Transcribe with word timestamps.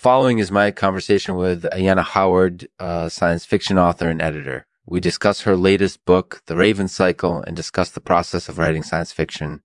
following 0.00 0.38
is 0.38 0.50
my 0.50 0.70
conversation 0.70 1.36
with 1.36 1.64
Ayanna 1.64 2.02
Howard, 2.02 2.66
science 3.08 3.44
fiction 3.44 3.78
author 3.78 4.08
and 4.08 4.22
editor. 4.22 4.66
We 4.86 4.98
discuss 4.98 5.42
her 5.42 5.56
latest 5.56 6.04
book, 6.06 6.40
The 6.46 6.56
Raven 6.56 6.88
Cycle, 6.88 7.44
and 7.46 7.54
discuss 7.54 7.90
the 7.90 8.00
process 8.00 8.48
of 8.48 8.56
writing 8.56 8.82
science 8.82 9.12
fiction. 9.12 9.60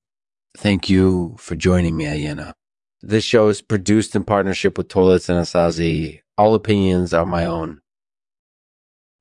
Thank 0.58 0.90
you 0.90 1.36
for 1.40 1.56
joining 1.56 1.96
me, 1.96 2.06
Ayanna. 2.06 2.54
This 3.02 3.24
show 3.24 3.48
is 3.48 3.62
produced 3.62 4.14
in 4.14 4.26
partnership 4.26 4.78
with 4.78 4.90
Toilets 4.90 5.30
and 5.30 5.40
Asazi. 5.40 6.22
All 6.38 6.54
opinions 6.54 7.14
are 7.14 7.26
my 7.26 7.46
own. 7.46 7.80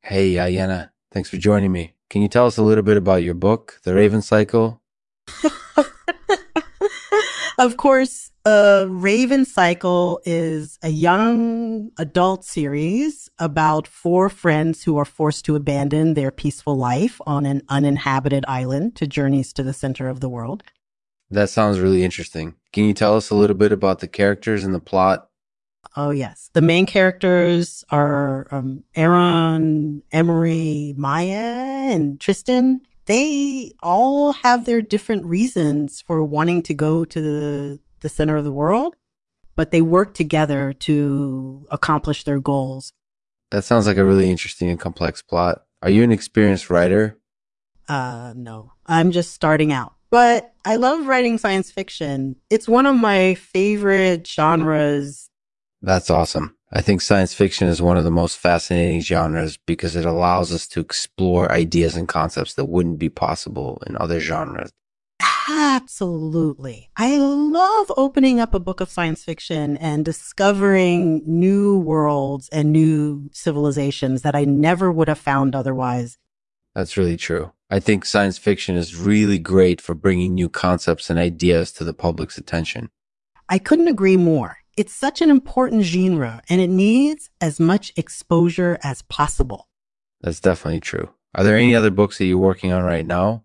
Hey, 0.02 0.34
Ayanna, 0.34 0.90
thanks 1.12 1.30
for 1.30 1.36
joining 1.36 1.70
me. 1.70 1.94
Can 2.10 2.22
you 2.22 2.28
tell 2.28 2.46
us 2.46 2.56
a 2.56 2.62
little 2.62 2.84
bit 2.84 2.96
about 2.96 3.22
your 3.22 3.34
book, 3.34 3.80
The 3.84 3.94
Raven 3.94 4.20
Cycle? 4.20 4.82
of 7.64 7.78
course, 7.78 8.30
uh, 8.44 8.84
Raven 8.88 9.46
Cycle 9.46 10.20
is 10.26 10.78
a 10.82 10.90
young 10.90 11.90
adult 11.98 12.44
series 12.44 13.30
about 13.38 13.86
four 13.86 14.28
friends 14.28 14.84
who 14.84 14.98
are 14.98 15.06
forced 15.06 15.46
to 15.46 15.56
abandon 15.56 16.12
their 16.12 16.30
peaceful 16.30 16.76
life 16.76 17.20
on 17.26 17.46
an 17.46 17.62
uninhabited 17.70 18.44
island 18.46 18.96
to 18.96 19.06
journeys 19.06 19.52
to 19.54 19.62
the 19.62 19.72
center 19.72 20.08
of 20.08 20.20
the 20.20 20.28
world. 20.28 20.62
That 21.30 21.48
sounds 21.48 21.80
really 21.80 22.04
interesting. 22.04 22.54
Can 22.72 22.84
you 22.84 22.92
tell 22.92 23.16
us 23.16 23.30
a 23.30 23.34
little 23.34 23.56
bit 23.56 23.72
about 23.72 24.00
the 24.00 24.08
characters 24.08 24.62
and 24.62 24.74
the 24.74 24.80
plot? 24.80 25.30
Oh, 25.96 26.10
yes. 26.10 26.50
The 26.52 26.60
main 26.60 26.84
characters 26.84 27.82
are 27.88 28.46
um, 28.50 28.84
Aaron, 28.94 30.02
Emery, 30.12 30.94
Maya, 30.98 31.88
and 31.92 32.20
Tristan 32.20 32.82
they 33.06 33.72
all 33.82 34.32
have 34.32 34.64
their 34.64 34.82
different 34.82 35.26
reasons 35.26 36.00
for 36.00 36.22
wanting 36.24 36.62
to 36.62 36.74
go 36.74 37.04
to 37.04 37.20
the, 37.20 37.80
the 38.00 38.08
center 38.08 38.36
of 38.36 38.44
the 38.44 38.52
world, 38.52 38.96
but 39.56 39.70
they 39.70 39.82
work 39.82 40.14
together 40.14 40.72
to 40.72 41.66
accomplish 41.70 42.24
their 42.24 42.40
goals. 42.40 42.92
That 43.50 43.64
sounds 43.64 43.86
like 43.86 43.98
a 43.98 44.04
really 44.04 44.30
interesting 44.30 44.68
and 44.68 44.80
complex 44.80 45.22
plot. 45.22 45.64
Are 45.82 45.90
you 45.90 46.02
an 46.02 46.12
experienced 46.12 46.70
writer? 46.70 47.18
Uh, 47.88 48.32
no, 48.34 48.72
I'm 48.86 49.10
just 49.10 49.32
starting 49.32 49.70
out, 49.70 49.94
but 50.10 50.54
I 50.64 50.76
love 50.76 51.06
writing 51.06 51.36
science 51.36 51.70
fiction. 51.70 52.36
It's 52.48 52.66
one 52.66 52.86
of 52.86 52.96
my 52.96 53.34
favorite 53.34 54.26
genres. 54.26 55.28
That's 55.82 56.08
awesome. 56.08 56.53
I 56.76 56.80
think 56.80 57.02
science 57.02 57.32
fiction 57.32 57.68
is 57.68 57.80
one 57.80 57.96
of 57.96 58.02
the 58.02 58.10
most 58.10 58.36
fascinating 58.36 59.00
genres 59.00 59.56
because 59.56 59.94
it 59.94 60.04
allows 60.04 60.52
us 60.52 60.66
to 60.68 60.80
explore 60.80 61.52
ideas 61.52 61.94
and 61.94 62.08
concepts 62.08 62.54
that 62.54 62.64
wouldn't 62.64 62.98
be 62.98 63.08
possible 63.08 63.80
in 63.86 63.96
other 63.96 64.18
genres. 64.18 64.72
Absolutely. 65.48 66.90
I 66.96 67.16
love 67.18 67.92
opening 67.96 68.40
up 68.40 68.54
a 68.54 68.58
book 68.58 68.80
of 68.80 68.90
science 68.90 69.22
fiction 69.22 69.76
and 69.76 70.04
discovering 70.04 71.22
new 71.24 71.78
worlds 71.78 72.48
and 72.48 72.72
new 72.72 73.30
civilizations 73.32 74.22
that 74.22 74.34
I 74.34 74.44
never 74.44 74.90
would 74.90 75.06
have 75.06 75.18
found 75.18 75.54
otherwise. 75.54 76.18
That's 76.74 76.96
really 76.96 77.16
true. 77.16 77.52
I 77.70 77.78
think 77.78 78.04
science 78.04 78.36
fiction 78.36 78.74
is 78.74 78.96
really 78.96 79.38
great 79.38 79.80
for 79.80 79.94
bringing 79.94 80.34
new 80.34 80.48
concepts 80.48 81.08
and 81.08 81.20
ideas 81.20 81.70
to 81.72 81.84
the 81.84 81.94
public's 81.94 82.36
attention. 82.36 82.90
I 83.48 83.58
couldn't 83.58 83.88
agree 83.88 84.16
more. 84.16 84.58
It's 84.76 84.92
such 84.92 85.22
an 85.22 85.30
important 85.30 85.82
genre 85.84 86.42
and 86.48 86.60
it 86.60 86.68
needs 86.68 87.30
as 87.40 87.60
much 87.60 87.92
exposure 87.96 88.76
as 88.82 89.02
possible. 89.02 89.68
That's 90.20 90.40
definitely 90.40 90.80
true. 90.80 91.10
Are 91.32 91.44
there 91.44 91.56
any 91.56 91.76
other 91.76 91.90
books 91.90 92.18
that 92.18 92.24
you're 92.24 92.38
working 92.38 92.72
on 92.72 92.82
right 92.82 93.06
now? 93.06 93.44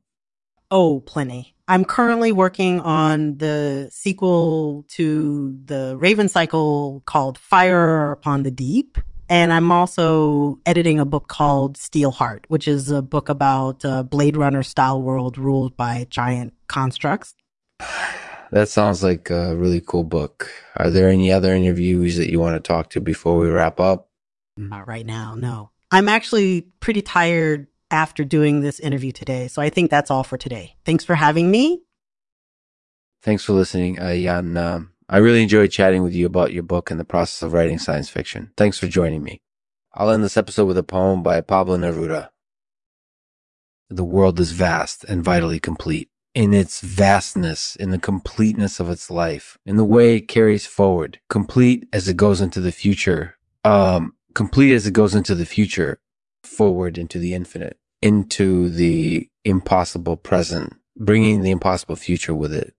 Oh, 0.71 1.02
plenty. 1.02 1.55
I'm 1.67 1.86
currently 1.86 2.31
working 2.31 2.80
on 2.80 3.38
the 3.38 3.89
sequel 3.91 4.86
to 4.89 5.55
the 5.66 5.95
Raven 5.97 6.30
Cycle 6.30 7.03
called 7.05 7.38
Fire 7.38 8.11
Upon 8.11 8.41
the 8.41 8.52
Deep. 8.52 8.97
And 9.30 9.53
I'm 9.53 9.71
also 9.71 10.59
editing 10.66 10.99
a 10.99 11.05
book 11.05 11.27
called 11.27 11.77
Steelheart, 11.77 12.45
which 12.47 12.67
is 12.67 12.89
a 12.89 13.03
book 13.03 13.30
about 13.30 13.83
a 13.83 14.03
Blade 14.03 14.36
Runner 14.36 14.64
style 14.64 14.99
world 14.99 15.38
ruled 15.38 15.77
by 15.77 16.08
giant 16.09 16.53
constructs. 16.67 17.36
That 18.52 18.70
sounds 18.70 19.04
like 19.04 19.30
a 19.30 19.55
really 19.55 19.82
cool 19.82 20.04
book. 20.04 20.52
Are 20.76 20.89
there 20.89 21.10
any 21.10 21.32
other 21.32 21.54
interviews 21.54 22.17
that 22.17 22.32
you 22.32 22.39
want 22.39 22.55
to 22.55 22.67
talk 22.67 22.89
to 22.92 23.02
before 23.02 23.37
we 23.37 23.48
wrap 23.48 23.80
up? 23.80 24.10
Not 24.58 24.87
right 24.87 25.05
now, 25.05 25.36
no. 25.36 25.70
I'm 25.92 26.10
actually 26.10 26.67
pretty 26.80 27.02
tired 27.02 27.67
after 27.92 28.23
doing 28.23 28.61
this 28.61 28.80
interview 28.80 29.11
today, 29.11 29.48
so 29.48 29.61
I 29.61 29.70
think 29.70 29.89
that's 29.89 30.11
all 30.11 30.23
for 30.23 30.38
today. 30.38 30.76
Thanks 30.83 31.04
for 31.04 31.15
having 31.15 31.52
me. 31.52 31.83
Thanks 33.21 33.43
for 33.43 33.54
listening, 33.54 33.99
uh, 33.99 34.15
Jan. 34.15 34.58
Um, 34.58 34.92
I 35.08 35.17
really 35.17 35.43
enjoyed 35.43 35.71
chatting 35.71 36.04
with 36.04 36.14
you 36.14 36.26
about 36.26 36.54
your 36.54 36.64
book 36.64 36.92
and 36.92 36.99
the 36.99 37.05
process 37.05 37.42
of 37.42 37.54
writing 37.54 37.80
science 37.80 38.09
fiction. 38.09 38.52
Thanks 38.58 38.77
for 38.77 38.88
joining 38.88 39.23
me. 39.23 39.42
I'll 39.93 40.11
end 40.11 40.23
this 40.23 40.38
episode 40.38 40.65
with 40.65 40.77
a 40.77 40.83
poem 40.83 41.23
by 41.23 41.42
Pablo 41.42 41.77
Neruda. 41.77 42.30
The 43.89 44.04
world 44.04 44.39
is 44.39 44.52
vast 44.52 45.04
and 45.04 45.23
vitally 45.23 45.59
complete 45.59 46.09
in 46.39 46.54
its 46.54 46.80
vastness, 46.80 47.76
in 47.76 47.89
the 47.89 48.00
completeness 48.00 48.80
of 48.80 48.89
its 48.89 49.11
life, 49.11 49.58
in 49.66 49.76
the 49.76 49.83
way 49.83 50.16
it 50.16 50.30
carries 50.30 50.66
forward, 50.66 51.20
complete 51.27 51.86
as 51.92 52.08
it 52.08 52.16
goes 52.16 52.39
into 52.39 52.61
the 52.61 52.72
future, 52.72 53.36
um, 53.66 54.14
complete 54.33 54.73
as 54.73 54.88
it 54.88 54.94
goes 54.94 55.14
into 55.14 55.36
the 55.36 55.45
future, 55.45 56.00
forward 56.45 56.98
into 56.98 57.20
the 57.20 57.33
infinite, 57.33 57.77
into 58.02 58.70
the 58.70 59.27
impossible 59.44 60.16
present, 60.16 60.73
bringing 60.95 61.42
the 61.42 61.52
impossible 61.52 61.98
future 61.98 62.33
with 62.33 62.54
it. 62.54 62.73